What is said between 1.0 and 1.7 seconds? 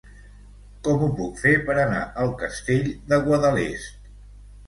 ho puc fer